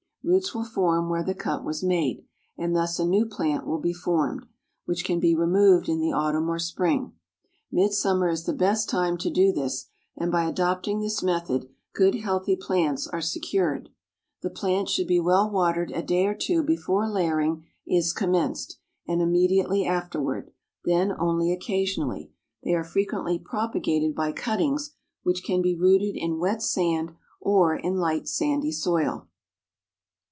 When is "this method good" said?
11.01-12.13